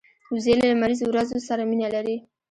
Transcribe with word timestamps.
وزې 0.33 0.53
له 0.59 0.65
لمریز 0.71 0.99
ورځو 1.05 1.37
سره 1.47 1.61
مینه 1.69 1.87
لري 1.95 2.15